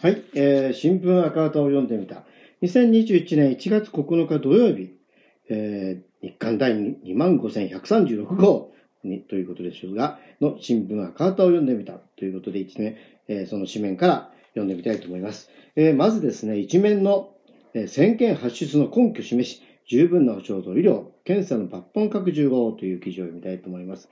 [0.00, 2.22] はい、えー、新聞赤旗を読んでみた。
[2.62, 4.94] 2021年1月9日土曜日、
[5.50, 8.70] えー、日刊第25,136号
[9.02, 12.94] にということでしょうが、の新聞赤旗を読んでみたということで、一面、
[13.26, 15.50] えー、その紙面から読んでみたいと思います。
[15.74, 17.30] えー、まずですね、一面の、
[17.74, 24.08] えー、宣言発出の根拠示し、十分な保障と医療、検査の抜本拡充をという記事を読みたいと思います。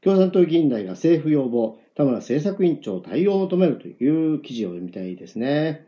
[0.00, 5.84] 共産党議員代が政府要望、田村政策委員長対応を求めるという記事を読みたいですね。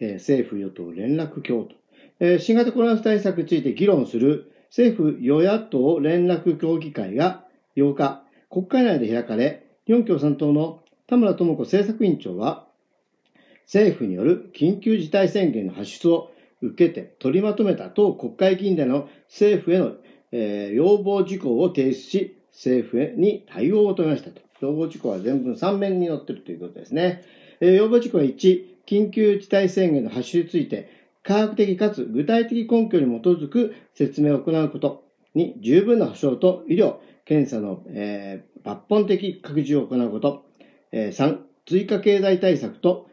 [0.00, 1.76] えー、政府与党連絡協と、
[2.18, 7.44] えー、新型コロナ対策について議論する政府与野党連絡協議会が
[7.76, 12.66] 8日、国会内で開かれ、日本共産党の田村智子政策委員長は、
[13.66, 16.32] 政府による緊急事態宣言の発出を
[16.62, 19.92] 受けて取りまとめた党国会議員での政府への、
[20.32, 24.49] えー、要望事項を提出し、政府に対応を求めましたと。
[24.60, 27.24] 要望事項は全文3面に載っているということですね。
[27.60, 30.90] えー、要望事項は1、緊急事態宣言の発出について、
[31.22, 35.04] 科学的かつ具体的根拠に基づく説明を行うこと。
[35.36, 40.44] 2、十分な保障と医療、検査の、えー、抜本的拡充を行うこと。
[40.92, 43.08] えー、3、追加経済対策と、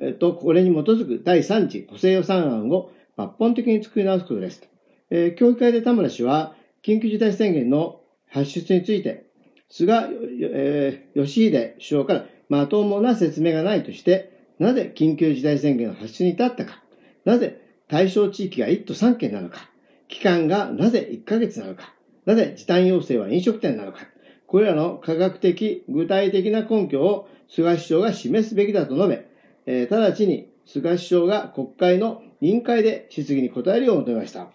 [0.00, 4.68] えー、と、これに基づく第3次補正予算案を抜本的に作り直すことです。
[5.10, 9.23] えー、協議会で田村氏は、緊急事態宣言の発出について、
[9.68, 10.08] 菅、
[10.40, 16.82] えー、吉秀首相からまともな説明がないとして、なぜ緊急事態宣言の発出に至ったか、
[17.24, 19.70] なぜ対象地域が1都3県なのか、
[20.08, 21.94] 期間がなぜ1ヶ月なのか、
[22.26, 24.00] なぜ時短要請は飲食店なのか、
[24.46, 29.26] これらの科学的、具体的な根拠を菅首相が示すべきだと述べ、
[29.66, 34.48] えー、直ちに菅首相が国会の委員会で質疑に答えるよう求めました。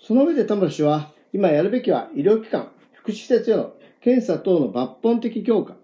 [0.00, 5.76] その上で田村氏は、今やるべきは医療機関、福祉施設への検査等の抜本的強化、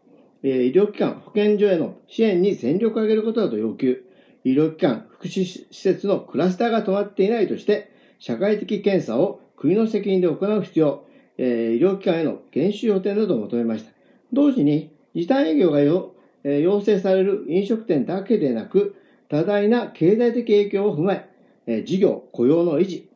[0.42, 4.05] 医療機関、保健所への支援に全力を挙げることだと要求。
[4.45, 11.05] 医療機関、福祉施設のクラスターが止まっていないとして、社会的検査を国の責任で行う必要、
[11.39, 13.91] 医療機関への減収補填などを求めました。
[14.33, 16.14] 同時に、時短営業が要
[16.80, 18.95] 請される飲食店だけでなく、
[19.29, 21.14] 多大な経済的影響を踏ま
[21.67, 23.08] え、事業、雇用の維持、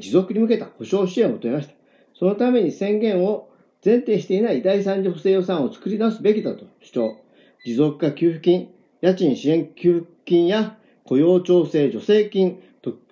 [0.00, 1.74] 持続に向けた保障支援を求めました。
[2.14, 3.50] そのために宣言を
[3.84, 7.16] 前提していない第三次補正予算を作り出すべきだと主張。
[7.64, 8.70] 持続化給付金、
[9.00, 12.62] 家賃支援給付金や雇用調整助成金、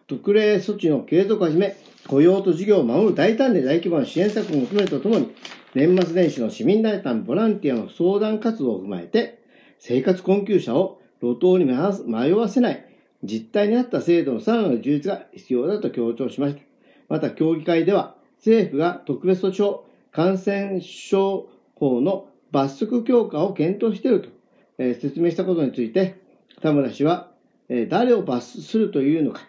[0.07, 1.77] 特例措置の継続をはじめ、
[2.07, 5.35] 雇用と事業を守る大胆で大規模な支援策を求めるとともに、
[5.75, 9.43] 年末年始の市民大胆ボランティアの相談活動を踏まえて、
[9.79, 12.85] 生活困窮者を路頭に迷わせない
[13.23, 16.61] 実態に合った制度のさらなる充実が必要だと強調しました。
[17.09, 24.29] また、協議会では、政府が特別措置を感染症法の罰則強化を検討していると、
[24.79, 26.15] え、説明したことについて、
[26.63, 27.33] 田村氏は、
[27.69, 29.41] え、誰を罰するというのか、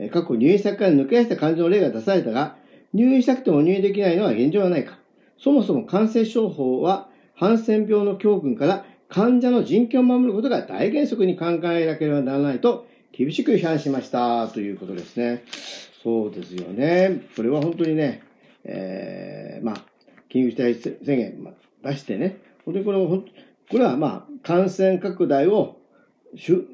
[0.00, 2.56] え、過去入院先から抜け出した患者の例が出されたが、
[2.92, 4.98] 入院したくても入院できないのは現状はないか。
[5.38, 15.44] そもそも感染症法は、ハンセン病の教訓から患者の人権を守ることが大原則に考えなければならないと厳しく批判しましたということですね。
[16.02, 17.22] そうですよね。
[17.36, 18.22] これは本当にね、
[18.64, 19.76] えー、まあ、
[20.30, 22.98] 緊急事態宣言、出してね、本当にこれ
[23.70, 25.78] これはまあ、感染拡大を
[26.36, 26.64] 収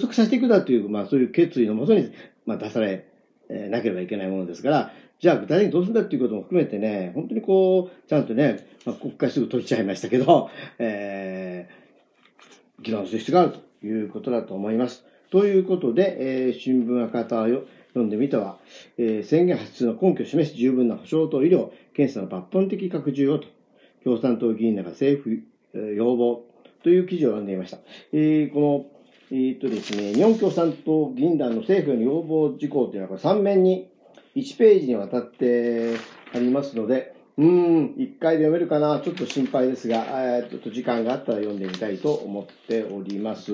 [0.00, 2.12] 束させていくだという、まあ、そういう決意のもとに、
[2.46, 3.08] まあ、出され
[3.48, 15.04] なければいけないものですから、じゃあ具体的にどうするんだっていうことも含めてね、本当にこう、ちゃんとね、まあ、国会すぐ閉じちゃいましたけど、えー、議論する必要があるということだと思います。
[15.32, 18.58] ということで、えー、新聞赤旗を読んでみては、
[18.98, 23.48] えー、宣言発出の根拠を示し十分な保障と医療、検査の抜本的拡充をと、
[24.04, 25.42] 共産党議員らが政府、
[25.72, 26.44] えー、要望
[26.82, 27.78] という記事を読んでいました。
[28.12, 28.90] えー、こ
[29.30, 33.90] の、え、っとですね、日本共産党議員団の政府への要望事項というのはこれ3面に
[34.36, 35.96] 1ページにわたって
[36.34, 43.52] ありますので、うん、一回で読めるかな、ちょっと心配ですが、えー、っと時間があったら読んでみたいと思っております。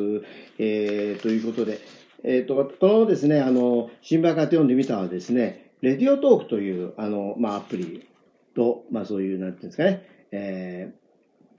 [0.59, 1.81] えー、ということで、
[2.23, 8.07] えっ、ー、と、このですね、あの、新聞って読んでみたはですね、レディオトークという、あの、まあ、アプリ
[8.55, 10.93] と、まあ、そういう、なんていうんですかね、え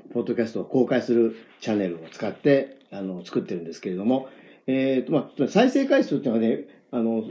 [0.10, 4.30] ー、ポッドキャストを公開するチャンネルを使って、あの、作ってるんですけれども、
[4.68, 7.24] えっ、と、まあ、再生回数っていうのはね、あの、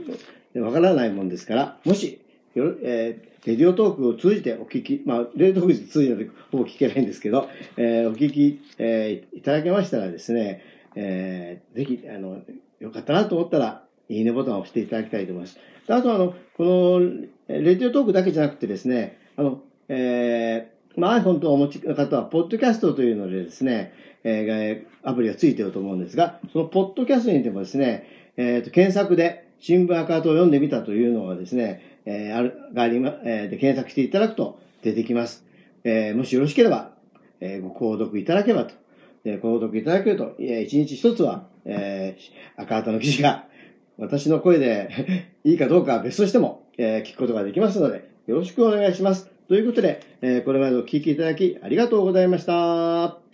[0.65, 2.21] わからないもんですから、もし、
[2.59, 10.63] よえー、レディオトークを通じてお聞き、まあ、レディオトーク通じてほぼ聞けないんですけど、えー、お聞き、えー、いただけましたらですね、
[10.95, 12.43] えー、ぜひ、あの、
[12.81, 15.59] よかったなと思ったら、いいねボタンを押していただきたいと思います。
[15.89, 17.01] あと、あの、この、
[17.49, 23.93] レディオトークだけじゃなくてですね、あの、えー、まあ、iPhone とお持ちの方は、ポッドキャストというのでですね、
[24.25, 35.45] えー、アプリがついていると思うんですが、そのポッドキャストにでもですね、えっ、ー、と、検索で新聞赤旗を読んでみたというのがですね、えー、ある、がありま、えー、で検索していただくと出てきます。
[35.85, 36.93] えー、もしよろしければ、
[37.41, 38.75] えー、ご購読いただければと。
[39.25, 43.47] え、購読いただけると、えー、一日一つは、えー、赤旗の記事が、
[43.99, 44.89] 私の声で
[45.45, 49.31] いいかどうかは別としても、えー、聞くことができますので、よろしくお願いします。
[49.49, 53.28] ということで、えー、これまでお聞きいただきありがとうございました。